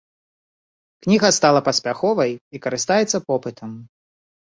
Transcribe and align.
Кніга 1.05 1.29
стала 1.37 1.59
паспяховай 1.67 2.31
і 2.55 2.61
карыстаецца 2.63 3.17
попытам. 3.29 3.77